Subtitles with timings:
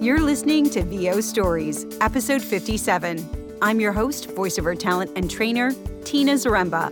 [0.00, 3.58] You're listening to VO Stories, episode 57.
[3.60, 5.72] I'm your host, voiceover talent and trainer,
[6.06, 6.88] Tina Zaremba.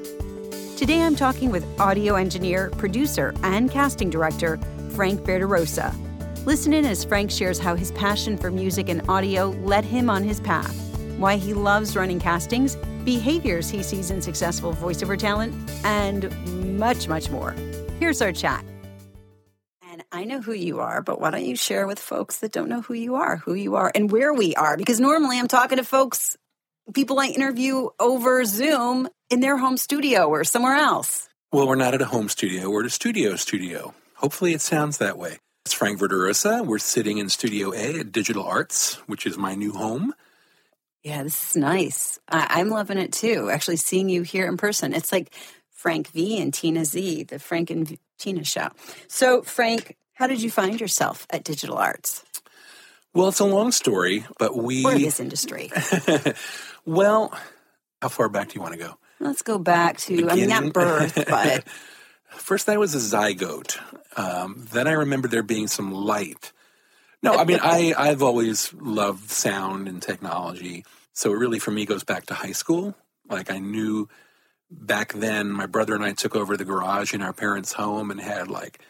[0.77, 4.59] Today I'm talking with audio engineer, producer, and casting director,
[4.91, 5.95] Frank Verderosa.
[6.45, 10.23] Listen in as Frank shares how his passion for music and audio led him on
[10.23, 10.77] his path,
[11.17, 16.31] why he loves running castings, behaviors he sees in successful voiceover talent, and
[16.79, 17.53] much, much more.
[17.99, 18.63] Here's our chat.
[20.19, 22.81] I know who you are, but why don't you share with folks that don't know
[22.81, 24.77] who you are, who you are, and where we are?
[24.77, 26.37] Because normally I'm talking to folks,
[26.93, 31.29] people I interview over Zoom in their home studio or somewhere else.
[31.53, 33.95] Well, we're not at a home studio, we're at a studio studio.
[34.15, 35.39] Hopefully it sounds that way.
[35.65, 36.67] It's Frank Verderosa.
[36.67, 40.15] We're sitting in Studio A at Digital Arts, which is my new home.
[41.05, 42.19] Yeah, this is nice.
[42.29, 43.51] I- I'm loving it too.
[43.51, 45.33] Actually, seeing you here in person, it's like
[45.71, 48.71] Frank V and Tina Z, the Frank and v- Tina show.
[49.07, 52.25] So, Frank, how did you find yourself at Digital Arts
[53.15, 54.85] Well, it's a long story, but we.
[54.85, 55.71] or this industry?
[56.85, 57.33] well,
[58.03, 58.99] how far back do you want to go?
[59.21, 60.71] Let's go back to, I mean, not Beginning?
[60.73, 61.65] birth, but
[62.31, 63.79] First, I was a zygote.
[64.19, 66.53] Um, then I remember there being some light.
[67.23, 70.85] No, I mean, I, I've always loved sound and technology.
[71.13, 72.95] So it really, for me, goes back to high school.
[73.29, 74.09] Like, I knew
[74.71, 78.21] back then, my brother and I took over the garage in our parents' home and
[78.21, 78.81] had like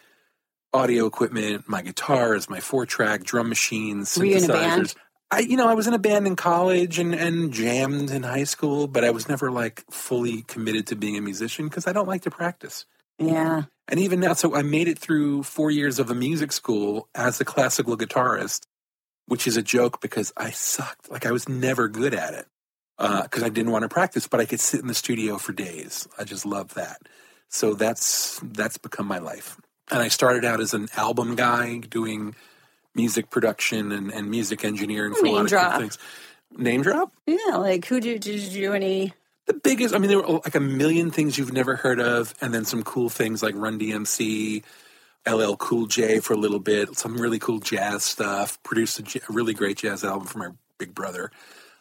[0.73, 4.53] audio equipment, my guitars, my four track drum machines, Were you in a synthesizers.
[4.77, 4.95] band?
[5.31, 8.45] I, you know, I was in a band in college and, and jammed in high
[8.45, 12.07] school, but I was never like fully committed to being a musician because I don't
[12.07, 12.85] like to practice.
[13.19, 13.63] yeah.
[13.91, 17.41] And even now, so I made it through four years of a music school as
[17.41, 18.61] a classical guitarist,
[19.25, 21.09] which is a joke because I sucked.
[21.09, 22.45] Like I was never good at it
[22.99, 25.53] uh, because I didn't want to practice, but I could sit in the studio for
[25.53, 26.07] days.
[26.19, 27.01] I just love that.
[27.49, 29.57] So that's that's become my life.
[29.91, 32.35] And I started out as an album guy doing
[32.95, 35.71] music production and, and music engineering for a Name lot of drop.
[35.73, 35.97] cool things.
[36.57, 37.13] Name drop?
[37.27, 39.13] Yeah, like who did, did you do any?
[39.45, 42.53] the biggest i mean there were like a million things you've never heard of and
[42.53, 44.63] then some cool things like run dmc
[45.27, 49.21] ll cool j for a little bit some really cool jazz stuff produced a, j-
[49.27, 51.31] a really great jazz album for my big brother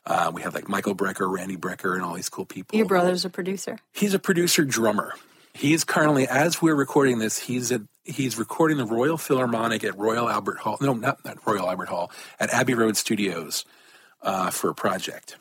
[0.07, 3.27] uh, we had like michael brecker randy brecker and all these cool people Your brother's
[3.27, 3.79] a producer.
[3.93, 5.13] he's a producer drummer
[5.53, 10.29] he's currently as we're recording this he's at he's recording the royal philharmonic at royal
[10.29, 12.11] albert hall no not, not royal albert hall
[12.41, 13.65] at abbey road studios
[14.23, 15.37] uh, for a project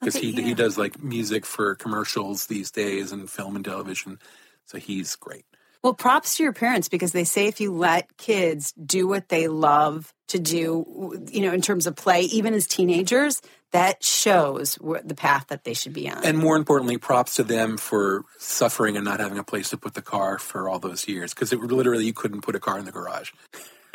[0.00, 0.42] because Okay, he yeah.
[0.42, 4.18] he does like music for commercials these days and film and television
[4.66, 5.46] so he's great
[5.86, 9.46] Well, props to your parents because they say if you let kids do what they
[9.46, 15.14] love to do, you know, in terms of play, even as teenagers, that shows the
[15.14, 16.24] path that they should be on.
[16.24, 19.94] and more importantly props to them for suffering and not having a place to put
[19.94, 22.84] the car for all those years because it literally you couldn't put a car in
[22.84, 23.30] the garage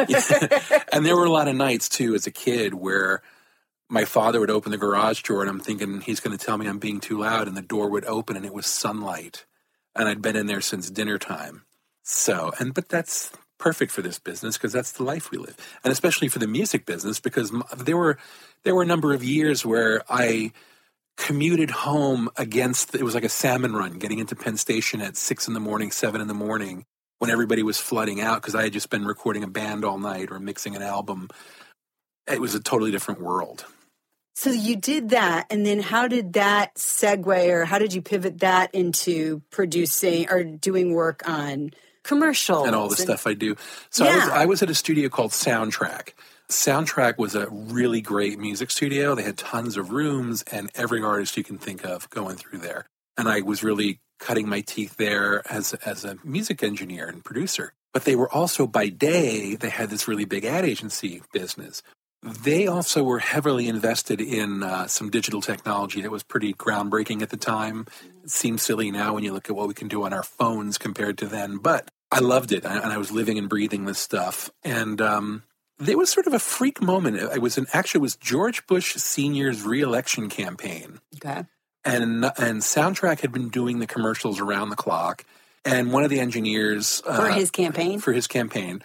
[0.93, 3.21] and there were a lot of nights too as a kid where
[3.89, 6.67] my father would open the garage door and I'm thinking he's going to tell me
[6.67, 9.45] I'm being too loud and the door would open and it was sunlight
[9.93, 11.65] and I'd been in there since dinner time.
[12.03, 15.55] So, and but that's perfect for this business because that's the life we live.
[15.83, 18.17] And especially for the music business because there were
[18.63, 20.51] there were a number of years where I
[21.17, 25.47] commuted home against it was like a salmon run getting into Penn Station at 6
[25.47, 26.85] in the morning, 7 in the morning
[27.19, 30.31] when everybody was flooding out because I had just been recording a band all night
[30.31, 31.29] or mixing an album.
[32.27, 33.65] It was a totally different world.
[34.33, 38.39] So you did that, and then how did that segue, or how did you pivot
[38.39, 41.71] that into producing or doing work on
[42.03, 43.55] commercials and all the stuff I do.
[43.89, 46.13] So I was I was at a studio called Soundtrack.
[46.49, 49.15] Soundtrack was a really great music studio.
[49.15, 52.85] They had tons of rooms and every artist you can think of going through there.
[53.17, 57.73] And I was really cutting my teeth there as as a music engineer and producer.
[57.93, 61.81] But they were also by day they had this really big ad agency business.
[62.23, 67.31] They also were heavily invested in uh, some digital technology that was pretty groundbreaking at
[67.31, 67.87] the time.
[68.23, 70.77] It seems silly now when you look at what we can do on our phones
[70.77, 73.97] compared to then, but I loved it, and and I was living and breathing this
[73.97, 74.51] stuff.
[74.63, 75.43] And um,
[75.79, 77.17] there was sort of a freak moment.
[77.17, 81.45] It was an actually it was George Bush Senior's reelection campaign, Okay.
[81.83, 85.25] and and Soundtrack had been doing the commercials around the clock.
[85.65, 87.99] And one of the engineers For uh, his campaign?
[87.99, 88.81] for his campaign,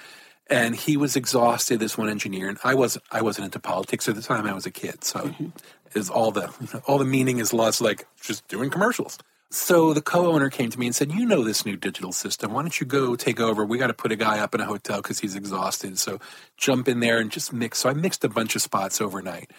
[0.49, 1.81] and he was exhausted.
[1.81, 3.05] This one engineer, and I wasn't.
[3.11, 4.47] I wasn't into politics at the time.
[4.47, 5.49] I was a kid, so mm-hmm.
[5.95, 6.53] is all the
[6.87, 7.81] all the meaning is lost.
[7.81, 9.19] Like just doing commercials.
[9.51, 12.53] So the co-owner came to me and said, "You know this new digital system.
[12.53, 13.65] Why don't you go take over?
[13.65, 15.99] We got to put a guy up in a hotel because he's exhausted.
[15.99, 16.19] So
[16.57, 19.51] jump in there and just mix." So I mixed a bunch of spots overnight.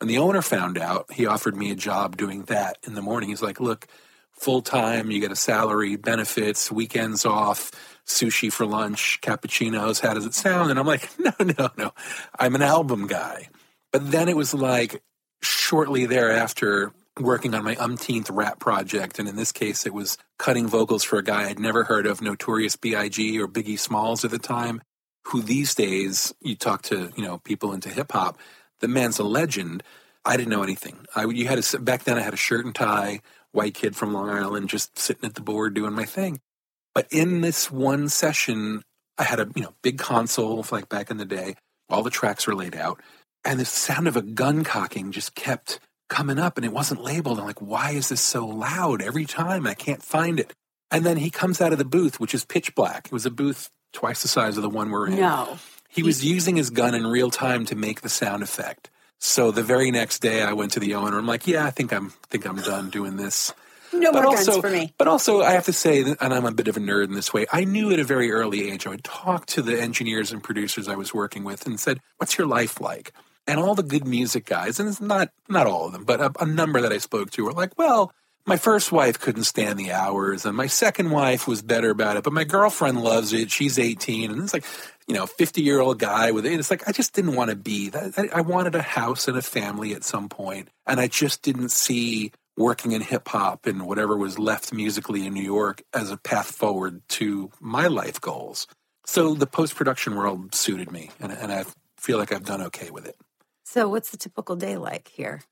[0.00, 1.12] And the owner found out.
[1.12, 3.28] He offered me a job doing that in the morning.
[3.28, 3.86] He's like, "Look,
[4.40, 5.10] full time.
[5.10, 7.70] You get a salary, benefits, weekends off,
[8.06, 10.00] sushi for lunch, cappuccinos.
[10.00, 10.70] How does it sound?
[10.70, 11.92] And I'm like, no, no, no.
[12.38, 13.48] I'm an album guy.
[13.92, 15.02] But then it was like
[15.42, 19.18] shortly thereafter, working on my umpteenth rap project.
[19.18, 22.22] And in this case, it was cutting vocals for a guy I'd never heard of,
[22.22, 23.38] Notorious B.I.G.
[23.40, 24.80] or Biggie Smalls at the time,
[25.26, 28.38] who these days, you talk to, you know, people into hip hop,
[28.80, 29.82] the man's a legend.
[30.24, 30.98] I didn't know anything.
[31.14, 33.20] I, you had a, back then I had a shirt and tie,
[33.52, 36.40] white kid from Long Island, just sitting at the board doing my thing.
[36.94, 38.82] But in this one session,
[39.18, 41.56] I had a, you know, big console like back in the day.
[41.88, 43.00] All the tracks were laid out.
[43.44, 47.38] And the sound of a gun cocking just kept coming up and it wasn't labeled.
[47.38, 49.66] I'm like, why is this so loud every time?
[49.66, 50.52] I can't find it.
[50.90, 53.06] And then he comes out of the booth, which is pitch black.
[53.06, 55.16] It was a booth twice the size of the one we're in.
[55.16, 55.58] No.
[55.88, 58.90] He was using his gun in real time to make the sound effect.
[59.20, 61.18] So the very next day I went to the owner.
[61.18, 63.52] I'm like, yeah, I think I'm think I'm done doing this.
[63.92, 64.94] No but more also, guns for me.
[64.98, 67.14] But also, I have to say, that, and I'm a bit of a nerd in
[67.14, 67.44] this way.
[67.52, 70.88] I knew at a very early age, I would talk to the engineers and producers
[70.88, 73.12] I was working with, and said, "What's your life like?"
[73.46, 76.32] And all the good music guys, and it's not not all of them, but a,
[76.40, 78.12] a number that I spoke to were like, "Well,
[78.46, 82.24] my first wife couldn't stand the hours, and my second wife was better about it,
[82.24, 83.50] but my girlfriend loves it.
[83.50, 84.64] She's 18, and it's like,
[85.10, 86.52] you know, 50 year old guy with it.
[86.52, 88.30] It's like I just didn't want to be that.
[88.32, 92.30] I, wanted a house and a family at some point, and I just didn't see
[92.56, 96.52] working in hip hop and whatever was left musically in New York as a path
[96.52, 98.68] forward to my life goals.
[99.04, 101.64] So the post production world suited me, and, and I
[101.96, 103.16] feel like I've done okay with it.
[103.64, 105.42] So, what's the typical day like here?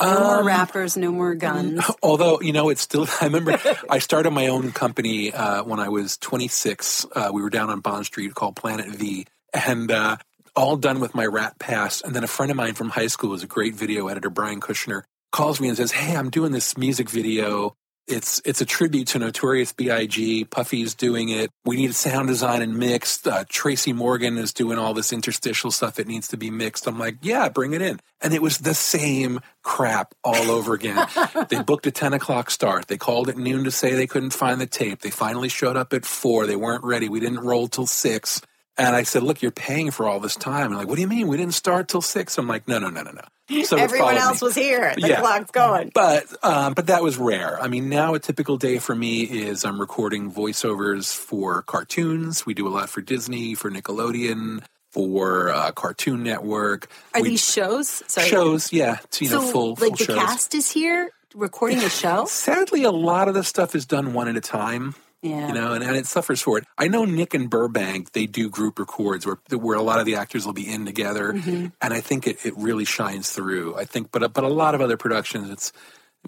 [0.00, 1.84] No more Um, rappers, no more guns.
[2.02, 3.06] Although you know, it's still.
[3.20, 3.58] I remember
[3.88, 7.06] I started my own company uh, when I was 26.
[7.14, 10.16] Uh, we were down on Bond Street called Planet V, and uh,
[10.56, 12.04] all done with my rap past.
[12.04, 14.60] And then a friend of mine from high school, was a great video editor, Brian
[14.60, 15.02] Kushner,
[15.32, 17.76] calls me and says, "Hey, I'm doing this music video."
[18.06, 20.44] It's it's a tribute to Notorious B.I.G.
[20.44, 21.50] Puffy's doing it.
[21.64, 23.26] We need sound design and mixed.
[23.26, 26.86] Uh, Tracy Morgan is doing all this interstitial stuff that needs to be mixed.
[26.86, 28.00] I'm like, yeah, bring it in.
[28.20, 31.06] And it was the same crap all over again.
[31.48, 32.88] they booked a 10 o'clock start.
[32.88, 35.00] They called at noon to say they couldn't find the tape.
[35.00, 36.46] They finally showed up at four.
[36.46, 37.08] They weren't ready.
[37.08, 38.42] We didn't roll till six.
[38.76, 40.66] And I said, look, you're paying for all this time.
[40.66, 41.28] And like, what do you mean?
[41.28, 42.36] We didn't start till six.
[42.36, 43.22] I'm like, no, no, no, no, no.
[43.64, 44.46] So Everyone else me.
[44.46, 44.94] was here.
[44.96, 45.20] The Yeah.
[45.20, 45.90] clock's going.
[45.94, 47.60] But um, but that was rare.
[47.60, 52.46] I mean, now a typical day for me is I'm recording voiceovers for cartoons.
[52.46, 56.88] We do a lot for Disney, for Nickelodeon, for uh, Cartoon Network.
[57.14, 58.02] Are we, these shows?
[58.06, 58.28] Sorry.
[58.28, 58.72] shows?
[58.72, 60.16] Yeah, it's, you know, so, full like full the shows.
[60.16, 62.24] cast is here recording the show.
[62.26, 64.94] Sadly, a lot of the stuff is done one at a time.
[65.24, 65.48] Yeah.
[65.48, 66.64] You know, and, and it suffers for it.
[66.76, 70.16] I know Nick and Burbank, they do group records where where a lot of the
[70.16, 71.66] actors will be in together, Mm-hmm.
[71.80, 73.74] and I think it, it really shines through.
[73.76, 75.72] I think, but but a lot of other productions, it's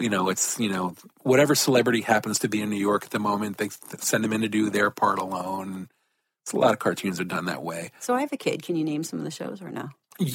[0.00, 3.18] you know, it's you know, whatever celebrity happens to be in New York at the
[3.18, 5.88] moment, they send them in to do their part alone.
[6.44, 7.90] It's a lot of cartoons are done that way.
[8.00, 8.62] So I have a kid.
[8.62, 9.90] Can you name some of the shows or no?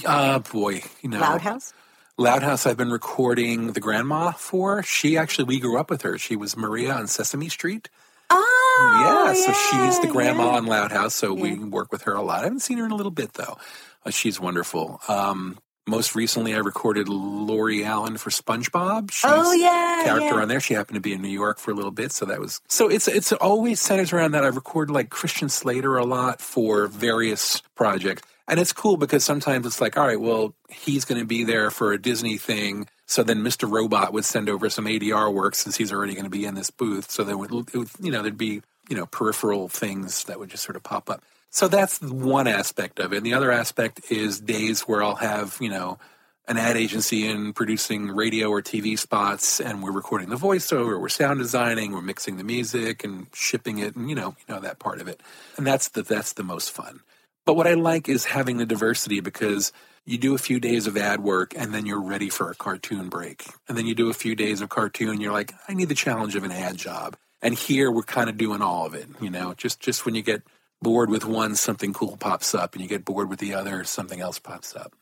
[0.06, 1.74] Uh boy, you know, Loud House.
[2.18, 4.84] Loud House, I've been recording the grandma for.
[4.84, 6.20] She actually, we grew up with her.
[6.20, 7.90] She was Maria on Sesame Street.
[8.34, 10.58] Oh, yeah, so she's the grandma yeah.
[10.58, 12.42] on Loud House, so we work with her a lot.
[12.42, 13.58] I haven't seen her in a little bit though.
[14.06, 15.00] Uh, she's wonderful.
[15.08, 15.58] Um,
[15.88, 19.12] most recently, I recorded Lori Alan for SpongeBob.
[19.12, 20.42] She's Oh, yeah, character yeah.
[20.42, 20.60] on there.
[20.60, 22.88] She happened to be in New York for a little bit, so that was so.
[22.88, 24.44] It's it's always centers around that.
[24.44, 29.66] I record like Christian Slater a lot for various projects, and it's cool because sometimes
[29.66, 32.88] it's like, all right, well, he's going to be there for a Disney thing.
[33.12, 33.70] So then Mr.
[33.70, 36.72] Robot would send over some ADR work since he's already going to be in this
[36.72, 37.12] booth.
[37.12, 40.64] So there would, would, you know, there'd be, you know, peripheral things that would just
[40.64, 41.22] sort of pop up.
[41.50, 43.18] So that's one aspect of it.
[43.18, 46.00] And the other aspect is days where I'll have, you know,
[46.48, 51.10] an ad agency in producing radio or TV spots and we're recording the voiceover, we're
[51.10, 54.80] sound designing, we're mixing the music and shipping it and you know, you know that
[54.80, 55.20] part of it.
[55.58, 57.02] And that's the that's the most fun.
[57.46, 59.74] But what I like is having the diversity because
[60.06, 63.10] you do a few days of ad work and then you're ready for a cartoon
[63.10, 63.46] break.
[63.68, 66.36] And then you do a few days of cartoon, you're like, I need the challenge
[66.36, 67.18] of an ad job.
[67.42, 70.22] And here we're kind of doing all of it, you know, just just when you
[70.22, 70.44] get
[70.82, 74.20] bored with one, something cool pops up, and you get bored with the other, something
[74.20, 74.96] else pops up.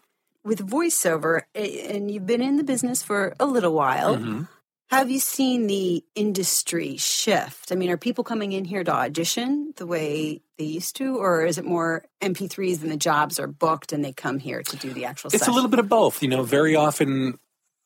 [0.44, 4.15] With voiceover, and you've been in the business for a little while.
[4.18, 4.44] Mm-hmm.
[4.89, 7.72] Have you seen the industry shift?
[7.72, 11.46] I mean, are people coming in here to audition the way they used to, or
[11.46, 14.91] is it more MP3s and the jobs are booked and they come here to do
[14.91, 15.29] the actual?
[15.29, 15.41] Stuff?
[15.41, 16.24] It's a little bit of both.
[16.24, 17.38] You know, very often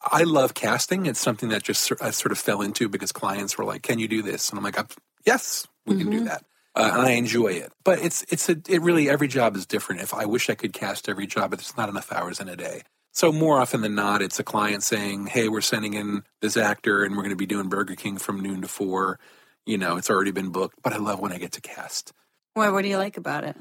[0.02, 1.06] I love casting.
[1.06, 4.08] It's something that just I sort of fell into because clients were like, "Can you
[4.08, 4.78] do this?" And I'm like,
[5.26, 7.72] "Yes, we can do that." Uh, and I enjoy it.
[7.84, 10.02] But it's it's a it really every job is different.
[10.02, 12.56] If I wish I could cast every job, but there's not enough hours in a
[12.56, 12.84] day.
[13.14, 17.04] So more often than not, it's a client saying, "Hey, we're sending in this actor,
[17.04, 19.20] and we're going to be doing Burger King from noon to four.
[19.66, 22.12] You know, it's already been booked, but I love when I get to cast.
[22.56, 22.70] Why?
[22.70, 23.56] What do you like about it?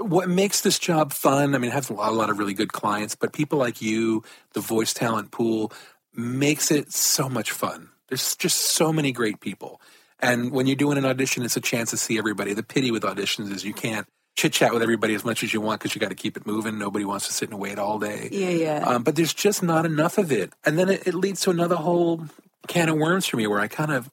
[0.00, 1.54] What makes this job fun?
[1.54, 3.80] I mean, I have a lot, a lot of really good clients, but people like
[3.80, 5.72] you, the voice talent pool,
[6.12, 7.90] makes it so much fun.
[8.08, 9.80] There's just so many great people.
[10.20, 12.52] And when you're doing an audition, it's a chance to see everybody.
[12.52, 15.60] The pity with auditions is you can't chit chat with everybody as much as you
[15.60, 16.78] want because you got to keep it moving.
[16.78, 18.28] Nobody wants to sit and wait all day.
[18.30, 18.78] Yeah, yeah.
[18.86, 20.52] Um, but there's just not enough of it.
[20.64, 22.24] And then it, it, leads to another whole
[22.68, 24.08] can of worms for me where I kind of,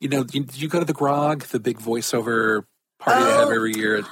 [0.00, 2.64] you know, you, you go to the Grog, the big voiceover
[2.98, 4.02] party oh, they have every year.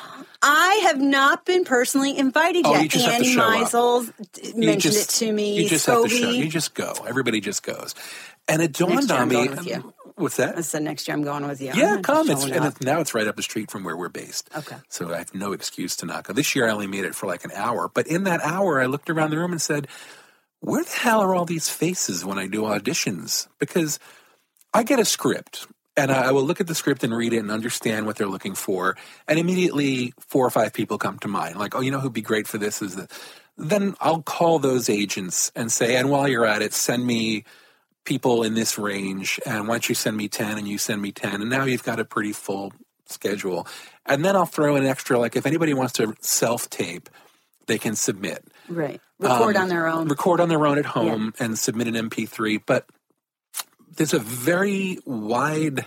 [0.40, 2.96] I have not been personally invited oh, yet.
[2.96, 4.06] Annie Meisel
[4.54, 5.60] mentioned just, it to me.
[5.60, 6.30] You just have to show.
[6.30, 6.92] You just go.
[7.08, 7.96] Everybody just goes.
[8.46, 9.48] And it dawned on me.
[10.16, 10.56] What's that?
[10.56, 11.72] That's the next year I'm going with you.
[11.74, 12.30] Yeah, come.
[12.30, 14.48] It's, and it's, now it's right up the street from where we're based.
[14.56, 14.76] Okay.
[14.88, 16.32] So I have no excuse to not go.
[16.32, 17.90] This year I only made it for like an hour.
[17.92, 19.88] But in that hour, I looked around the room and said,
[20.60, 23.46] where the hell are all these faces when I do auditions?
[23.58, 23.98] Because
[24.72, 25.66] I get a script
[25.98, 28.54] and I will look at the script and read it and understand what they're looking
[28.54, 28.96] for.
[29.28, 31.56] And immediately four or five people come to mind.
[31.56, 33.08] Like, oh, you know who'd be great for this is the
[33.58, 37.44] then I'll call those agents and say, and while you're at it, send me
[38.06, 39.38] people in this range.
[39.44, 42.00] And once you send me 10 and you send me 10, and now you've got
[42.00, 42.72] a pretty full
[43.06, 43.66] schedule.
[44.06, 47.10] And then I'll throw in an extra, like if anybody wants to self tape,
[47.66, 48.44] they can submit.
[48.68, 49.00] Right.
[49.18, 50.08] Record um, on their own.
[50.08, 51.44] Record on their own at home yeah.
[51.44, 52.62] and submit an MP3.
[52.64, 52.86] But
[53.96, 55.86] there's a very wide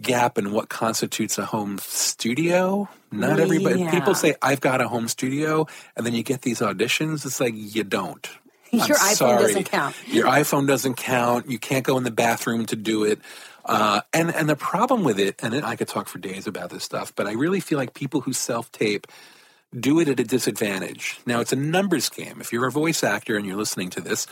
[0.00, 2.88] gap in what constitutes a home studio.
[3.10, 3.90] Not everybody, yeah.
[3.90, 5.66] people say, I've got a home studio,
[5.96, 7.24] and then you get these auditions.
[7.24, 8.28] It's like, you don't.
[8.72, 9.42] Your I'm iPhone sorry.
[9.42, 9.96] doesn't count.
[10.06, 11.50] Your iPhone doesn't count.
[11.50, 13.20] You can't go in the bathroom to do it.
[13.64, 16.84] Uh, and and the problem with it, and I could talk for days about this
[16.84, 19.06] stuff, but I really feel like people who self tape
[19.78, 21.18] do it at a disadvantage.
[21.26, 22.40] Now it's a numbers game.
[22.40, 24.26] If you're a voice actor and you're listening to this,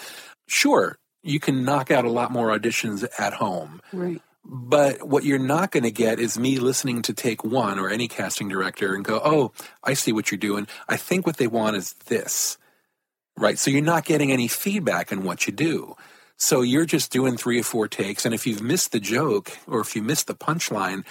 [0.47, 3.81] sure, you can knock out a lot more auditions at home.
[3.93, 4.23] Right.
[4.45, 8.09] But what you're not going to get is me listening to take one or any
[8.09, 10.69] casting director and go, oh, I see what you're doing.
[10.87, 12.59] I think what they want is this
[13.37, 13.59] right?
[13.59, 15.97] So you're not getting any feedback on what you do.
[16.37, 18.25] So you're just doing three or four takes.
[18.25, 21.05] And if you've missed the joke or if you missed the punchline,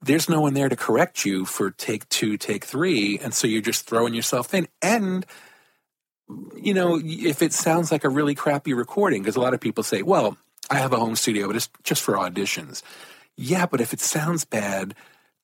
[0.00, 3.18] there's no one there to correct you for take two, take three.
[3.18, 4.68] And so you're just throwing yourself in.
[4.82, 5.26] And,
[6.56, 9.82] you know, if it sounds like a really crappy recording, because a lot of people
[9.82, 10.36] say, well,
[10.70, 12.82] I have a home studio, but it's just for auditions.
[13.36, 14.94] Yeah, but if it sounds bad,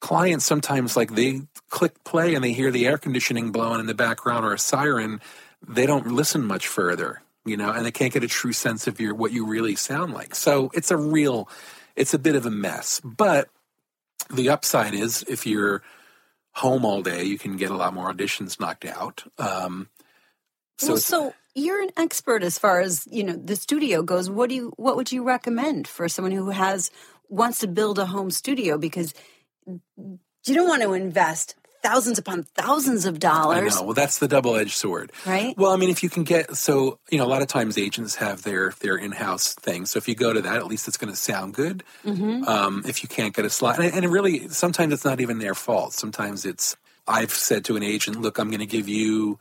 [0.01, 3.95] clients sometimes like they click play and they hear the air conditioning blowing in the
[3.95, 5.21] background or a siren
[5.67, 9.01] they don't listen much further, you know, and they can't get a true sense of
[9.01, 10.35] your what you really sound like.
[10.35, 11.49] So it's a real,
[11.97, 13.01] it's a bit of a mess.
[13.05, 13.49] But
[14.33, 15.83] the upside is if you're
[16.53, 19.25] home all day, you can get a lot more auditions knocked out.
[19.39, 19.89] Um,
[20.79, 24.31] so, well, so you're an expert as far as you know the studio goes.
[24.31, 26.91] What do you what would you recommend for someone who has
[27.29, 29.15] wants to build a home studio because
[29.67, 33.77] you don't want to invest thousands upon thousands of dollars.
[33.77, 33.87] I know.
[33.87, 35.57] Well, that's the double-edged sword, right?
[35.57, 38.17] Well, I mean, if you can get so you know, a lot of times agents
[38.17, 39.87] have their their in-house thing.
[39.87, 41.83] So if you go to that, at least it's going to sound good.
[42.05, 42.45] Mm-hmm.
[42.45, 45.55] Um, if you can't get a slot, and, and really, sometimes it's not even their
[45.55, 45.93] fault.
[45.93, 49.39] Sometimes it's I've said to an agent, "Look, I'm going to give you."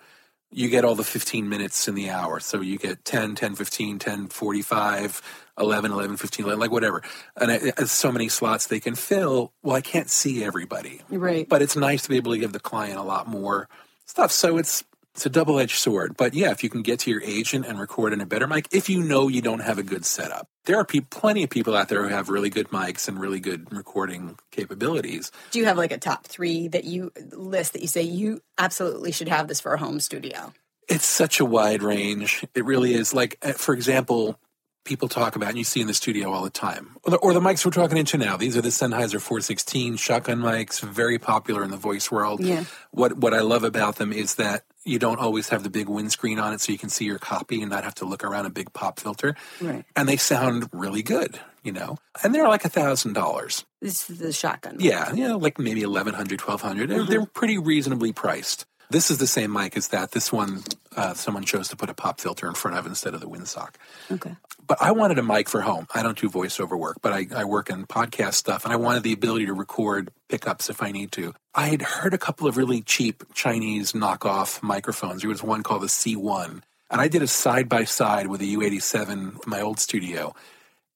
[0.52, 2.40] You get all the 15 minutes in the hour.
[2.40, 5.22] So you get 10, 10, 15, 10, 45,
[5.60, 7.04] 11, 11, 15, 11, like whatever.
[7.36, 9.54] And I, so many slots they can fill.
[9.62, 11.02] Well, I can't see everybody.
[11.10, 11.48] Right.
[11.48, 13.70] But it's nice to be able to give the client a lot more
[14.06, 14.32] stuff.
[14.32, 14.84] So it's
[15.20, 16.16] it's a double edged sword.
[16.16, 18.70] But yeah, if you can get to your agent and record in a better mic,
[18.72, 21.76] if you know you don't have a good setup, there are pe- plenty of people
[21.76, 25.30] out there who have really good mics and really good recording capabilities.
[25.52, 29.12] Do you have like a top three that you list that you say you absolutely
[29.12, 30.54] should have this for a home studio?
[30.88, 32.46] It's such a wide range.
[32.56, 33.14] It really is.
[33.14, 34.40] Like, uh, for example,
[34.86, 36.96] people talk about and you see in the studio all the time.
[37.04, 38.38] Or the, or the, mics we're talking into now.
[38.38, 42.44] These are the Sennheiser 416 shotgun mics, very popular in the voice world.
[42.44, 42.66] Yeah.
[42.92, 46.40] What what I love about them is that you don't always have the big windscreen
[46.40, 48.50] on it so you can see your copy and not have to look around a
[48.50, 49.36] big pop filter.
[49.62, 49.86] Right.
[49.96, 51.98] And they sound really good, you know.
[52.24, 53.66] And they're like a thousand dollars.
[53.82, 54.78] This is the shotgun.
[54.80, 57.10] Yeah, know, like maybe 1100 1200 mm-hmm.
[57.10, 58.66] They're pretty reasonably priced.
[58.92, 60.12] This is the same mic as that.
[60.12, 60.64] This one,
[60.96, 63.76] uh, someone chose to put a pop filter in front of instead of the windsock.
[64.12, 64.36] Okay.
[64.66, 65.88] But I wanted a mic for home.
[65.94, 69.04] I don't do voiceover work, but I, I work in podcast stuff, and I wanted
[69.04, 71.34] the ability to record pickups if I need to.
[71.54, 75.22] I had heard a couple of really cheap Chinese knockoff microphones.
[75.22, 78.46] There was one called the C1, and I did a side by side with a
[78.46, 80.34] U87, my old studio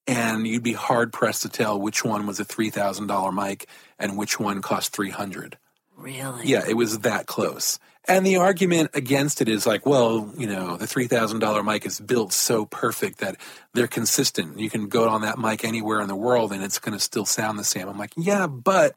[0.08, 3.68] and you'd be hard pressed to tell which one was a three thousand dollar mic
[3.98, 5.58] and which one cost three hundred.
[5.98, 6.46] Really?
[6.48, 7.80] Yeah, it was that close.
[8.06, 12.34] And the argument against it is like, well, you know, the $3,000 mic is built
[12.34, 13.38] so perfect that
[13.74, 14.60] they're consistent.
[14.60, 17.26] You can go on that mic anywhere in the world and it's going to still
[17.26, 17.88] sound the same.
[17.88, 18.96] I'm like, yeah, but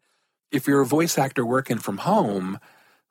[0.50, 2.58] if you're a voice actor working from home,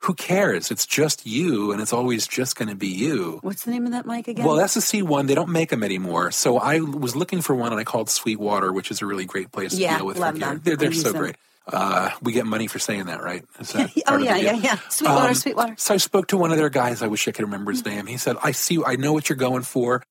[0.00, 0.70] who cares?
[0.70, 3.38] It's just you and it's always just going to be you.
[3.40, 4.44] What's the name of that mic again?
[4.44, 5.26] Well, that's the C1.
[5.28, 6.30] They don't make them anymore.
[6.30, 9.50] So I was looking for one and I called Sweetwater, which is a really great
[9.50, 10.48] place Yeah, to deal with love from here.
[10.50, 10.60] them.
[10.62, 11.22] They're, they're so them.
[11.22, 11.36] great.
[11.66, 13.44] Uh, we get money for saying that, right?
[13.58, 14.78] That oh part of the yeah, yeah, yeah.
[14.88, 15.74] Sweetwater, Um, Sweetwater.
[15.78, 17.02] So I spoke to one of their guys.
[17.02, 18.06] I wish I could remember his name.
[18.06, 18.80] He said, "I see.
[18.84, 20.02] I know what you're going for.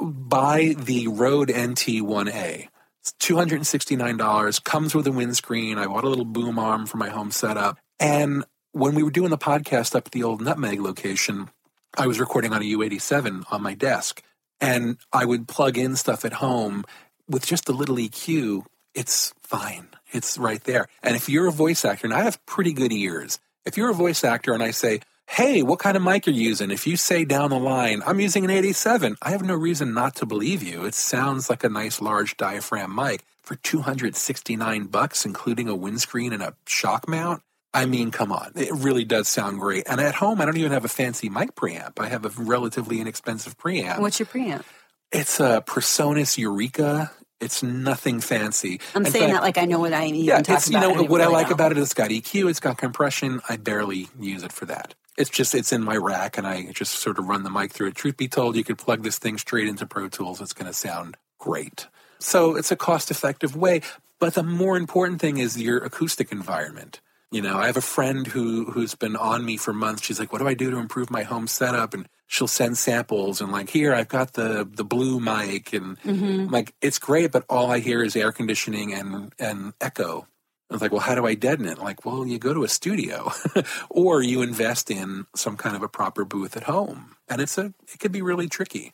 [0.00, 2.68] Buy the Rode NT1A.
[3.00, 4.58] It's two hundred and sixty nine dollars.
[4.58, 5.78] Comes with a windscreen.
[5.78, 7.78] I bought a little boom arm for my home setup.
[8.00, 11.50] And when we were doing the podcast up at the old Nutmeg location,
[11.96, 14.22] I was recording on a U87 on my desk,
[14.60, 16.84] and I would plug in stuff at home
[17.28, 18.64] with just a little EQ.
[18.94, 19.88] It's fine.
[20.16, 20.88] It's right there.
[21.02, 23.94] And if you're a voice actor, and I have pretty good ears, if you're a
[23.94, 26.70] voice actor and I say, Hey, what kind of mic are you using?
[26.70, 30.14] If you say down the line, I'm using an 87, I have no reason not
[30.16, 30.84] to believe you.
[30.84, 36.42] It sounds like a nice large diaphragm mic for 269 bucks, including a windscreen and
[36.42, 37.42] a shock mount.
[37.74, 38.52] I mean, come on.
[38.54, 39.84] It really does sound great.
[39.86, 42.00] And at home, I don't even have a fancy mic preamp.
[42.00, 44.00] I have a relatively inexpensive preamp.
[44.00, 44.64] What's your preamp?
[45.12, 47.10] It's a Presonus Eureka.
[47.40, 48.80] It's nothing fancy.
[48.94, 50.80] I'm In saying fact, that like I know what I even yeah, talk it's you
[50.80, 51.52] know what I like don't.
[51.52, 51.78] about it.
[51.78, 53.40] It's got EQ, it's got compression.
[53.48, 54.94] I barely use it for that.
[55.18, 57.88] It's just it's in my rack, and I just sort of run the mic through
[57.88, 57.94] it.
[57.94, 60.40] Truth be told, you could plug this thing straight into Pro Tools.
[60.40, 61.88] It's going to sound great.
[62.18, 63.82] So it's a cost-effective way.
[64.18, 67.00] But the more important thing is your acoustic environment.
[67.30, 70.02] You know, I have a friend who who's been on me for months.
[70.04, 73.40] She's like, "What do I do to improve my home setup?" And she'll send samples
[73.40, 76.40] and like, "Here, I've got the the blue mic," and mm-hmm.
[76.40, 80.26] I'm like, "It's great," but all I hear is air conditioning and and echo.
[80.70, 82.68] I was like, "Well, how do I deaden it?" Like, well, you go to a
[82.68, 83.32] studio,
[83.90, 87.72] or you invest in some kind of a proper booth at home, and it's a
[87.92, 88.92] it could be really tricky.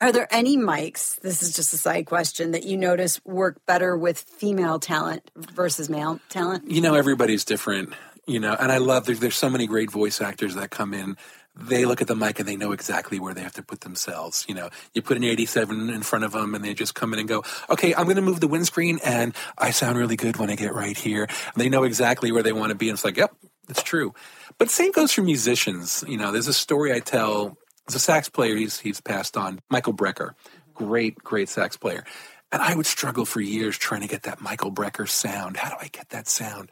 [0.00, 1.18] Are there any mics?
[1.20, 5.88] This is just a side question that you notice work better with female talent versus
[5.88, 6.70] male talent.
[6.70, 7.94] you know everybody's different
[8.26, 11.16] you know and i love there's, there's so many great voice actors that come in
[11.56, 14.44] they look at the mic and they know exactly where they have to put themselves.
[14.48, 17.18] You know you put an 87 in front of them and they just come in
[17.18, 20.50] and go okay i'm going to move the windscreen and i sound really good when
[20.50, 21.24] i get right here.
[21.24, 23.34] And they know exactly where they want to be and it's like yep
[23.68, 24.12] it's true.
[24.58, 26.04] But same goes for musicians.
[26.06, 29.60] You know there's a story i tell there's a sax player he's, he's passed on
[29.70, 30.32] michael brecker.
[30.74, 32.04] Great great sax player.
[32.52, 35.56] And I would struggle for years trying to get that Michael Brecker sound.
[35.56, 36.70] How do I get that sound?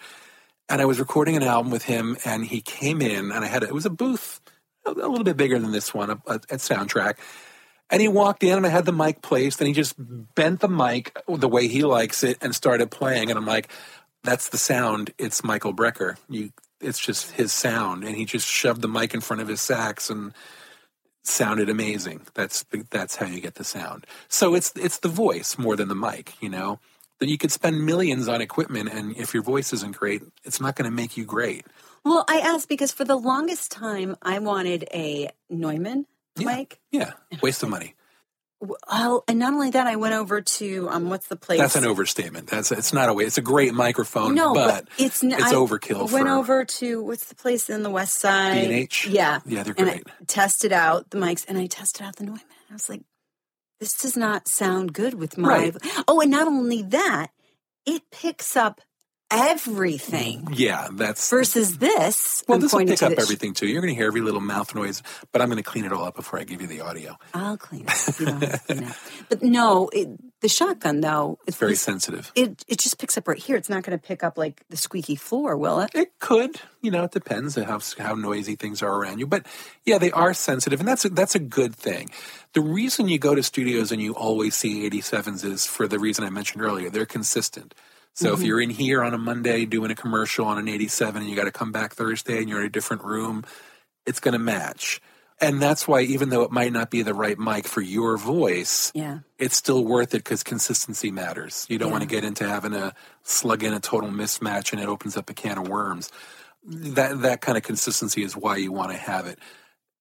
[0.69, 3.65] And I was recording an album with him, and he came in, and I had
[3.65, 4.41] a, it was a booth
[4.85, 7.19] a, a little bit bigger than this one a- a- at Soundtrack.
[7.91, 10.69] And he walked in, and I had the mic placed, and he just bent the
[10.69, 13.29] mic the way he likes it and started playing.
[13.29, 13.69] And I'm like,
[14.25, 15.13] "That's the sound.
[15.19, 16.17] It's Michael Brecker.
[16.29, 19.61] You, it's just his sound." And he just shoved the mic in front of his
[19.61, 20.33] sax and
[21.23, 22.23] sounded amazing.
[22.35, 24.07] That's that's how you get the sound.
[24.29, 26.81] So it's it's the voice more than the mic, you know.
[27.19, 30.75] That you could spend millions on equipment, and if your voice isn't great, it's not
[30.75, 31.65] going to make you great.
[32.05, 36.81] Well, I asked because for the longest time I wanted a Neumann mic.
[36.91, 37.13] Yeah,
[37.43, 37.95] waste of money.
[38.61, 41.59] Well, and not only that, I went over to um, what's the place?
[41.59, 42.47] That's an overstatement.
[42.47, 43.25] That's it's not a way.
[43.25, 45.97] It's a great microphone, no, but, it's it's overkill.
[45.97, 46.13] I overkill.
[46.13, 48.69] Went over to what's the place in the West Side?
[48.69, 49.09] B&H?
[49.09, 50.07] Yeah, Yeah, they're and great.
[50.07, 52.43] I tested out the mics, and I tested out the Neumann.
[52.71, 53.03] I was like,
[53.81, 55.49] this does not sound good with my.
[55.49, 55.77] Right.
[56.07, 57.33] Oh, and not only that,
[57.85, 58.81] it picks up
[59.33, 62.45] everything Yeah, that's versus this.
[62.47, 62.57] well.
[62.57, 63.67] I'm This will pick to up everything too.
[63.67, 66.05] You're going to hear every little mouth noise, but I'm going to clean it all
[66.05, 67.17] up before I give you the audio.
[67.35, 68.09] I'll clean it.
[68.09, 68.95] if You don't have to clean it.
[69.29, 70.09] But no, it,
[70.43, 72.31] the shotgun though, it's Very it's- sensitive.
[72.35, 73.57] It it just picks up right here.
[73.57, 75.91] It's not going to pick up like the squeaky floor, will it?
[75.95, 79.27] It could, you know, it depends on how how noisy things are around you.
[79.27, 79.47] But
[79.85, 82.11] yeah, they are sensitive, and that's a, that's a good thing.
[82.53, 86.25] The reason you go to studios and you always see 87s is for the reason
[86.25, 86.91] I mentioned earlier.
[86.91, 87.75] They're consistent.
[88.15, 88.45] So if mm-hmm.
[88.45, 91.45] you're in here on a Monday doing a commercial on an 87, and you got
[91.45, 93.45] to come back Thursday, and you're in a different room,
[94.07, 95.01] it's going to match.
[95.41, 98.93] And that's why, even though it might not be the right mic for your voice,
[98.95, 99.21] Yeah.
[99.39, 101.67] it's still worth it because consistency matters.
[101.69, 102.95] You don't want to get into having to
[103.25, 106.11] slug in a total mismatch and it opens up a can of worms.
[106.65, 109.41] That that kind of consistency is why you want to have it.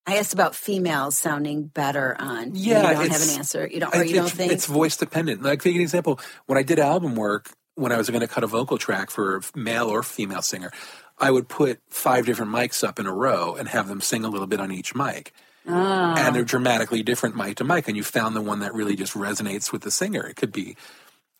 [0.06, 2.52] I asked about females sounding better on.
[2.54, 3.68] Yeah, you don't have an answer.
[3.68, 5.42] You don't, or you don't think it's voice dependent.
[5.42, 6.20] Like, take an example.
[6.46, 7.50] When I did album work,
[7.82, 10.72] when I was going to cut a vocal track for a male or female singer,
[11.18, 14.30] I would put five different mics up in a row and have them sing a
[14.30, 15.34] little bit on each mic.
[15.68, 16.16] Ah.
[16.18, 19.14] And they're dramatically different mic to mic, and you found the one that really just
[19.14, 20.26] resonates with the singer.
[20.26, 20.78] It could be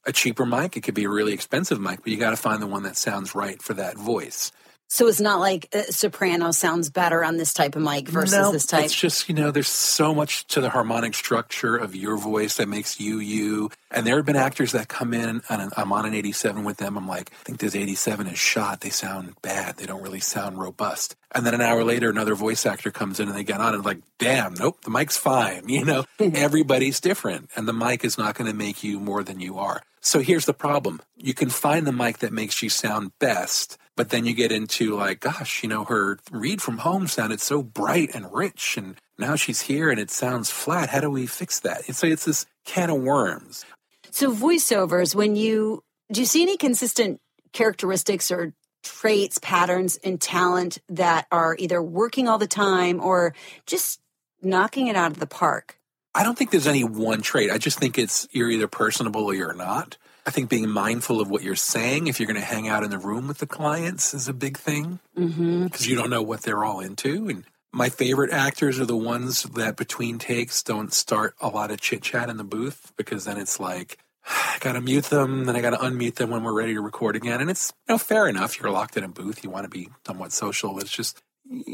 [0.06, 2.62] a cheaper mic, it could be a really expensive mic, but you got to find
[2.62, 4.52] the one that sounds right for that voice.
[4.92, 8.52] So it's not like uh, soprano sounds better on this type of mic versus no,
[8.52, 8.84] this type.
[8.84, 12.68] It's just, you know, there's so much to the harmonic structure of your voice that
[12.68, 13.70] makes you you.
[13.90, 16.98] And there have been actors that come in and I'm on an 87 with them.
[16.98, 18.82] I'm like, I think this 87 is shot.
[18.82, 19.78] They sound bad.
[19.78, 21.16] They don't really sound robust.
[21.34, 23.86] And then an hour later, another voice actor comes in and they get on and
[23.86, 25.70] like, damn, nope, the mic's fine.
[25.72, 29.40] You know, everybody's different and the mic is not going to make you more than
[29.40, 29.84] you are.
[30.02, 31.00] So here's the problem.
[31.16, 34.96] You can find the mic that makes you sound best, but then you get into
[34.96, 39.36] like, gosh, you know, her read from home sounded so bright and rich, and now
[39.36, 40.90] she's here and it sounds flat.
[40.90, 41.88] How do we fix that?
[41.88, 43.66] And so it's this can of worms.
[44.10, 47.20] So voiceovers, when you do you see any consistent
[47.54, 53.34] characteristics or traits, patterns and talent that are either working all the time or
[53.66, 54.00] just
[54.42, 55.78] knocking it out of the park?
[56.14, 57.52] I don't think there's any one trait.
[57.52, 59.98] I just think it's you're either personable or you're not.
[60.26, 62.92] I think being mindful of what you're saying, if you're going to hang out in
[62.92, 65.90] the room with the clients, is a big thing because mm-hmm.
[65.90, 67.28] you don't know what they're all into.
[67.28, 71.82] And my favorite actors are the ones that between takes don't start a lot of
[71.82, 75.56] chit chat in the booth because then it's like, I got to mute them, then
[75.56, 77.42] I got to unmute them when we're ready to record again.
[77.42, 78.60] And it's you know, fair enough.
[78.60, 79.44] You're locked in a booth.
[79.44, 80.78] You want to be somewhat social.
[80.78, 81.22] It's just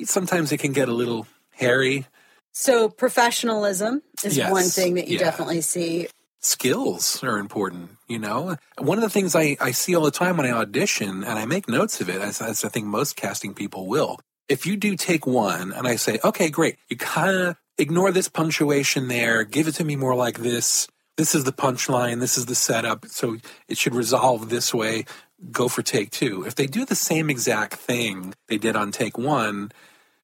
[0.05, 2.05] sometimes it can get a little hairy.
[2.53, 5.25] So professionalism is Yes, one thing that you yeah.
[5.25, 6.07] definitely see.
[6.39, 10.37] skills are important you know one of the things I, I see all the time
[10.37, 13.53] when i audition and i make notes of it as, as i think most casting
[13.53, 17.57] people will if you do take one and i say okay great you kind of
[17.77, 22.19] ignore this punctuation there give it to me more like this this is the punchline
[22.19, 25.05] this is the setup so it should resolve this way
[25.51, 29.17] go for take two if they do the same exact thing they did on take
[29.17, 29.71] one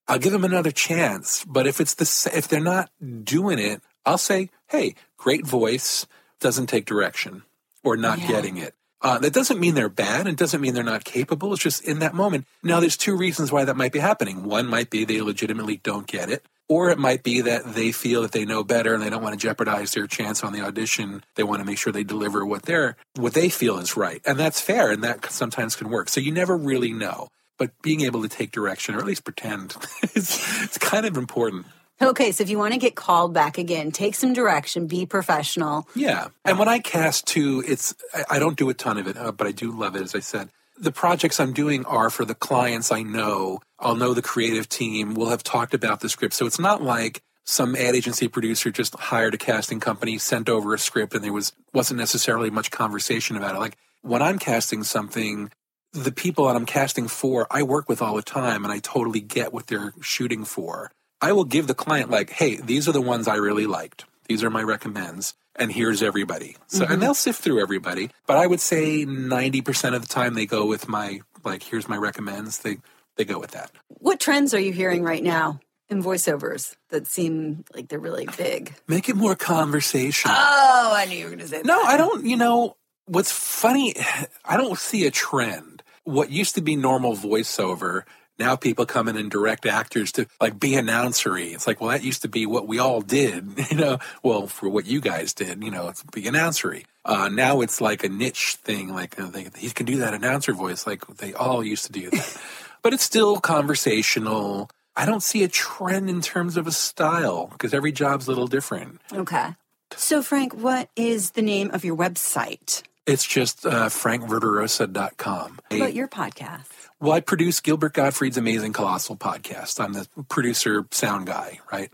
[0.05, 1.45] I'll give them another chance.
[1.47, 2.89] But if it's the if they're not
[3.23, 6.05] doing it, I'll say, "Hey, great voice
[6.41, 7.43] doesn't take direction
[7.83, 8.27] or not Yeah.
[8.27, 10.27] getting it." Uh, that doesn't mean they're bad.
[10.27, 11.51] It doesn't mean they're not capable.
[11.53, 12.45] It's just in that moment.
[12.63, 14.43] Now, there's two reasons why that might be happening.
[14.45, 18.21] One might be they legitimately don't get it, or it might be that they feel
[18.21, 21.21] that they know better and they don't want to jeopardize their chance on the audition.
[21.35, 24.39] They want to make sure they deliver what they're what they feel is right, and
[24.39, 24.89] that's fair.
[24.91, 26.07] And that sometimes can work.
[26.07, 27.27] So you never really know.
[27.59, 29.75] But being able to take direction, or at least pretend,
[30.15, 31.65] is it's kind of important.
[32.03, 35.87] Okay, so if you want to get called back again, take some direction, be professional.
[35.95, 36.27] Yeah.
[36.43, 37.95] And when I cast too, it's
[38.29, 40.01] I, don't do a ton of it, uh, but I do love it.
[40.01, 43.61] As I said, the projects I'm doing are for the clients I know.
[43.79, 45.13] I'll know the creative team.
[45.13, 48.95] We'll have talked about the script, so it's not like some ad agency producer just
[48.95, 53.37] hired a casting company, sent over a script, and there was wasn't necessarily much conversation
[53.37, 53.59] about it.
[53.59, 55.51] Like when I'm casting something,
[55.93, 59.21] the people that I'm casting for, I work with all the time, and I totally
[59.21, 60.91] get what they're shooting for.
[61.23, 64.03] I will give the client like, "Hey, these are the ones I really liked.
[64.27, 66.99] These are my recommends, and here's everybody." So, and mm-hmm.
[66.99, 70.89] they'll sift through everybody, but I would say 90% of the time they go with
[70.89, 72.79] my like, "Here's my recommends." They
[73.15, 73.71] they go with that.
[73.87, 78.73] What trends are you hearing right now in voiceovers that seem like they're really big?
[78.87, 80.35] Make it more conversational.
[80.37, 81.65] Oh, I knew you were going to say that.
[81.65, 82.25] No, I don't.
[82.25, 83.95] You know, what's funny,
[84.45, 85.83] I don't see a trend.
[86.03, 88.03] What used to be normal voiceover,
[88.39, 91.53] now people come in and direct actors to like be announcery.
[91.53, 93.99] It's like, well, that used to be what we all did, you know.
[94.23, 96.85] Well, for what you guys did, you know, it's be announcery.
[97.05, 98.89] Uh, now it's like a niche thing.
[98.89, 102.09] Like uh, they, he can do that announcer voice, like they all used to do
[102.09, 102.41] that.
[102.81, 104.69] but it's still conversational.
[104.95, 108.47] I don't see a trend in terms of a style because every job's a little
[108.47, 109.01] different.
[109.11, 109.55] Okay.
[109.95, 112.83] So, Frank, what is the name of your website?
[113.05, 115.59] It's just uh, frankverderosa.com.
[115.67, 116.67] What about your podcast?
[117.01, 119.83] Well, I produce Gilbert Gottfried's Amazing Colossal podcast.
[119.83, 121.93] I'm the producer, sound guy, right?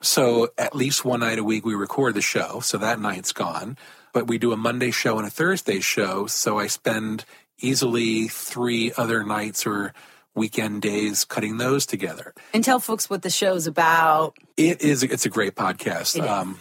[0.00, 2.60] So at least one night a week we record the show.
[2.60, 3.76] So that night's gone.
[4.12, 6.28] But we do a Monday show and a Thursday show.
[6.28, 7.24] So I spend
[7.58, 9.92] easily three other nights or
[10.36, 12.32] weekend days cutting those together.
[12.52, 14.36] And tell folks what the show's about.
[14.56, 15.02] It is.
[15.02, 16.20] It's a great podcast.
[16.24, 16.60] Um,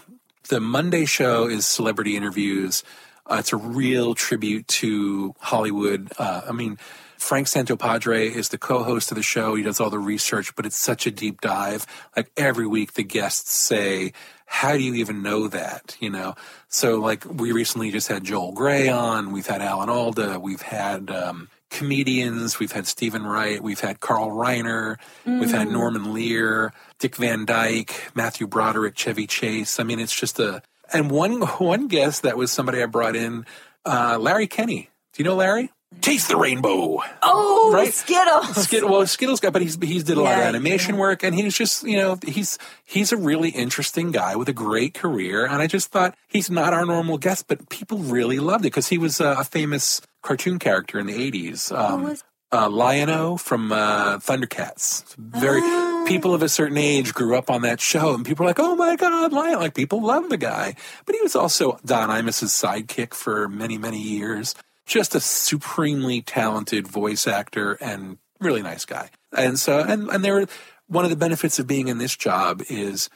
[0.49, 2.83] the Monday show is celebrity interviews.
[3.25, 6.11] Uh, it's a real tribute to Hollywood.
[6.17, 6.77] Uh, I mean,
[7.17, 9.55] Frank Santopadre is the co-host of the show.
[9.55, 11.85] He does all the research, but it's such a deep dive.
[12.17, 14.11] Like every week, the guests say,
[14.45, 16.35] "How do you even know that?" You know.
[16.67, 19.31] So, like, we recently just had Joel Grey on.
[19.31, 20.39] We've had Alan Alda.
[20.39, 21.09] We've had.
[21.09, 22.59] Um, comedians.
[22.59, 23.59] We've had Steven Wright.
[23.61, 24.97] We've had Carl Reiner.
[25.25, 29.79] We've had Norman Lear, Dick Van Dyke, Matthew Broderick, Chevy Chase.
[29.79, 30.61] I mean, it's just a.
[30.91, 33.45] And one one guest that was somebody I brought in,
[33.85, 34.89] uh, Larry Kenney.
[35.13, 35.71] Do you know Larry?
[36.01, 37.01] Chase the Rainbow.
[37.21, 37.93] Oh, Right.
[37.93, 38.63] Skittles.
[38.63, 41.35] Skid, well, Skittles guy, but he's he's did a lot of Yeah, animation work, and
[41.35, 45.61] he's just you know he's he's a really interesting guy with a great career, and
[45.61, 48.97] I just thought he's not our normal guest, but people really loved it because he
[48.97, 51.71] was uh, a famous cartoon character in the eighties.
[51.71, 55.15] Um, was- uh, Lion-O from uh, Thundercats.
[55.17, 55.61] Very
[56.07, 58.75] people of a certain age grew up on that show, and people were like, "Oh
[58.75, 63.13] my God, Lion!" Like people love the guy, but he was also Don Imus's sidekick
[63.13, 64.53] for many, many years.
[64.85, 69.09] Just a supremely talented voice actor and really nice guy.
[69.35, 70.45] And so, and and there,
[70.87, 73.09] one of the benefits of being in this job is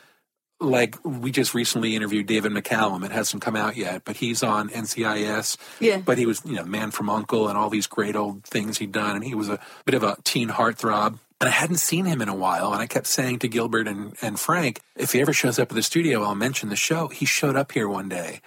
[0.59, 3.05] like we just recently interviewed David McCallum.
[3.05, 5.57] It hasn't come out yet, but he's on NCIS.
[5.79, 5.97] Yeah.
[5.97, 8.91] But he was, you know, Man from Uncle and all these great old things he'd
[8.91, 9.15] done.
[9.15, 11.19] And he was a bit of a teen heartthrob.
[11.39, 12.73] And I hadn't seen him in a while.
[12.73, 15.75] And I kept saying to Gilbert and, and Frank, if he ever shows up at
[15.75, 17.07] the studio, I'll mention the show.
[17.09, 18.41] He showed up here one day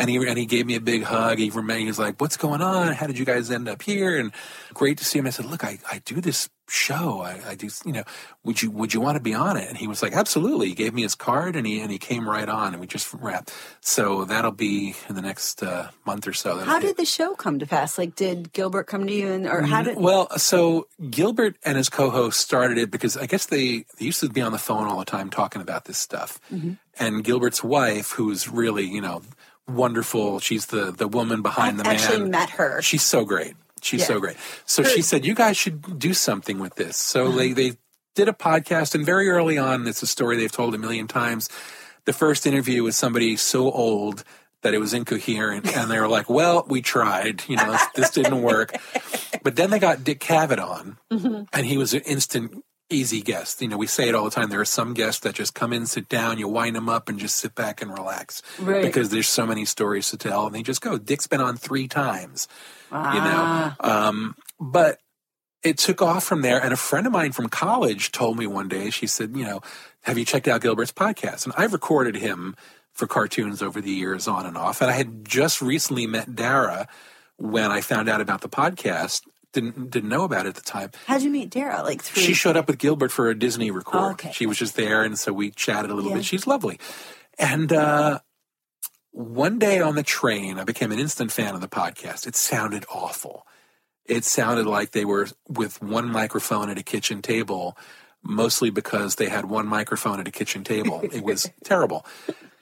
[0.00, 1.38] and he and he gave me a big hug.
[1.38, 1.82] He remained.
[1.82, 2.94] He was like, "What's going on?
[2.94, 4.32] How did you guys end up here?" And
[4.72, 5.26] great to see him.
[5.26, 7.20] I said, "Look, I, I do this show.
[7.20, 7.68] I, I do.
[7.84, 8.04] You know,
[8.44, 10.74] would you would you want to be on it?" And he was like, "Absolutely." He
[10.74, 13.52] gave me his card and he and he came right on and we just wrapped.
[13.80, 16.58] So that'll be in the next uh, month or so.
[16.58, 17.98] How did the show come to pass?
[17.98, 19.96] Like, did Gilbert come to you, and or how did?
[19.96, 24.28] Well, so Gilbert and his co-host started it because I guess they, they used to
[24.28, 26.40] be on the phone all the time talking about this stuff.
[26.52, 26.72] Mm-hmm.
[26.98, 29.22] And Gilbert's wife, who's really you know
[29.68, 32.82] wonderful, she's the the woman behind the I actually met her.
[32.82, 33.54] She's so great.
[33.82, 34.06] She's Yeah.
[34.06, 34.36] so great.
[34.66, 37.36] So she said, "You guys should do something with this." So Uh-huh.
[37.38, 37.76] they they
[38.14, 41.48] did a podcast, and very early on, it's a story they've told a million times.
[42.06, 44.24] The first interview was somebody so old
[44.62, 47.44] that it was incoherent, and they were like, "Well, we tried.
[47.48, 48.72] You know, this, this didn't work."
[49.42, 51.44] But then they got Dick Cavett on, Mm-hmm.
[51.54, 53.62] and he was an instant easy guest.
[53.62, 54.50] You know, we say it all the time.
[54.50, 57.18] There are some guests that just come in, sit down, you wind them up, and
[57.18, 58.82] just sit back and relax Right.
[58.82, 60.98] because there's so many stories to tell, and they just go.
[60.98, 62.48] Dick's been on three times,
[62.90, 63.76] you Ah.
[63.80, 63.88] know.
[63.90, 64.98] Um, but
[65.62, 66.62] it took off from there.
[66.62, 68.90] And a friend of mine from college told me one day.
[68.90, 69.60] She said, "You know,
[70.02, 72.56] have you checked out Gilbert's podcast?" And I've recorded him
[72.92, 74.80] for cartoons over the years, on and off.
[74.80, 76.88] And I had just recently met Dara
[77.36, 79.22] when I found out about the podcast.
[79.52, 80.90] Didn't didn't know about it at the time.
[81.06, 81.82] How'd you meet Dara?
[81.82, 82.22] Like through?
[82.22, 83.96] She showed up with Gilbert for a Disney record.
[83.98, 84.30] Oh, okay.
[84.32, 86.16] She was just there, and so we chatted a little Yeah.
[86.18, 86.24] bit.
[86.24, 86.78] She's lovely.
[87.38, 88.20] And uh,
[89.12, 92.26] one day on the train, I became an instant fan of the podcast.
[92.26, 93.46] It sounded awful.
[94.04, 97.76] It sounded like they were with one microphone at a kitchen table,
[98.22, 101.00] mostly because they had one microphone at a kitchen table.
[101.02, 102.04] It was terrible.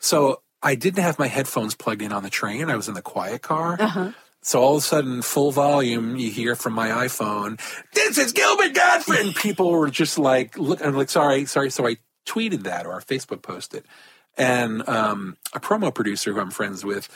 [0.01, 2.71] So I didn't have my headphones plugged in on the train.
[2.71, 3.77] I was in the quiet car.
[3.81, 4.13] Uh-huh.
[4.41, 7.61] So all of a sudden, full volume, you hear from my iPhone,
[7.93, 11.87] "This is Gilbert Gottfried," and people were just like, "Look," I'm like, "Sorry, sorry." So
[11.87, 13.85] I tweeted that or Facebook posted,
[14.39, 17.09] and um, a promo producer who I'm friends with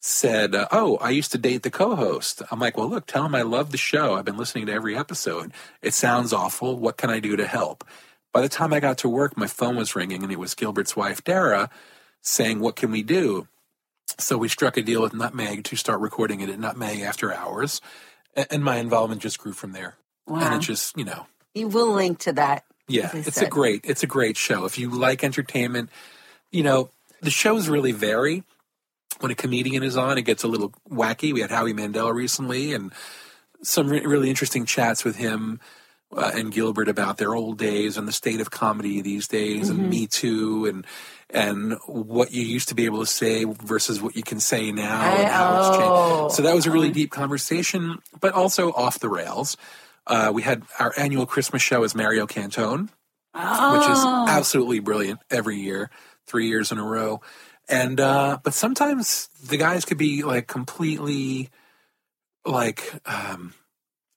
[0.00, 3.34] said, uh, "Oh, I used to date the co-host." I'm like, "Well, look, tell him
[3.34, 4.14] I love the show.
[4.14, 5.52] I've been listening to every episode.
[5.82, 6.78] It sounds awful.
[6.78, 7.84] What can I do to help?"
[8.32, 10.94] By the time I got to work, my phone was ringing, and it was Gilbert's
[10.94, 11.70] wife, Dara,
[12.22, 13.48] saying, "What can we do?"
[14.18, 17.80] So we struck a deal with Nutmeg to start recording it at Nutmeg after hours,
[18.34, 19.96] and my involvement just grew from there.
[20.26, 20.56] And Wow.
[20.56, 22.64] it just, you know, You will link to that.
[22.86, 24.64] yeah, it's a great, it's a great show.
[24.66, 25.90] If you like entertainment,
[26.50, 26.90] you know,
[27.22, 28.44] the shows really vary.
[29.20, 31.32] When a comedian is on, it gets a little wacky.
[31.32, 32.92] We had Howie Mandel recently, and
[33.62, 35.58] some re- really interesting chats with him
[36.16, 39.80] uh, and Gilbert about their old days and the state of comedy these days, Mm-hmm.
[39.80, 40.86] and Me Too, and
[41.30, 45.02] and what you used to be able to say versus what you can say now,
[45.02, 46.20] and how it's Oh.
[46.22, 46.36] changed.
[46.36, 49.56] So that was a really deep conversation, but also off the rails.
[50.06, 52.82] Uh, we had our annual Christmas show as Mario Cantone,
[53.34, 54.26] which is Oh.
[54.28, 55.90] absolutely brilliant every year,
[56.28, 57.20] three years in a row.
[57.68, 61.50] And uh, but sometimes the guys could be like completely
[62.46, 63.54] like um,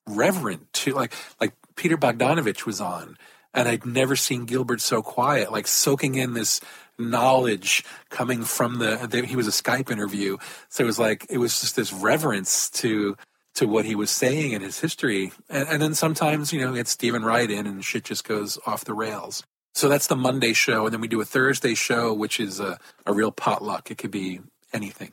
[0.08, 3.18] reverent to like like Peter Bogdanovich was on,
[3.54, 6.62] and I'd never seen Gilbert so quiet, like soaking in this
[6.98, 10.38] knowledge coming from the, the he was a Skype interview,
[10.70, 13.18] so it was like it was just this reverence to
[13.56, 16.92] to what he was saying in his history, and, and then sometimes you know it's
[16.92, 19.44] Steven Wright in and shit just goes off the rails.
[19.74, 22.78] So that's the Monday show, and then we do a Thursday show, which is a,
[23.06, 23.90] a real potluck.
[23.90, 24.42] It could be
[24.74, 25.12] anything,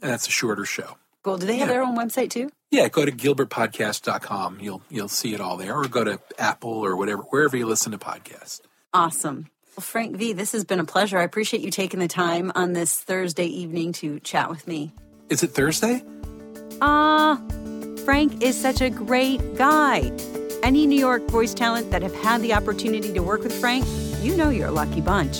[0.00, 0.96] and that's a shorter show.
[1.24, 1.38] Cool.
[1.38, 1.74] Do they have Yeah.
[1.74, 2.50] their own website too?
[2.70, 4.58] Yeah, go to gilbertpodcast.com.
[4.60, 7.92] You'll you'll see it all there, or go to Apple or whatever wherever you listen
[7.92, 8.60] to podcasts.
[8.94, 9.48] Awesome.
[9.76, 11.18] Well, Frank V, this has been a pleasure.
[11.18, 14.92] I appreciate you taking the time on this Thursday evening to chat with me.
[15.28, 16.02] Is it Thursday?
[16.80, 17.40] Ah,
[18.04, 20.10] Frank is such a great guy.
[20.62, 23.84] Any New York voice talent that have had the opportunity to work with Frank,
[24.20, 25.38] you know you're a lucky bunch.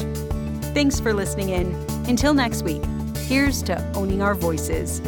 [0.75, 1.75] Thanks for listening in.
[2.09, 2.83] Until next week,
[3.19, 5.01] here's to owning our voices.